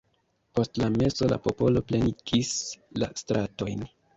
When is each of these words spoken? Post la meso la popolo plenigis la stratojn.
Post 0.59 0.79
la 0.83 0.87
meso 0.95 1.27
la 1.33 1.37
popolo 1.49 1.85
plenigis 1.91 2.51
la 3.03 3.13
stratojn. 3.25 3.89